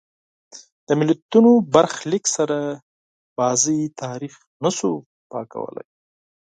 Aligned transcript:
د 0.87 0.89
ملتونو 0.99 1.51
برخلیک 1.73 2.25
سره 2.35 2.57
لوبې 3.37 3.77
تاریخ 4.03 4.33
نه 4.63 4.69
شو 4.77 4.91
پاکولای. 5.31 5.87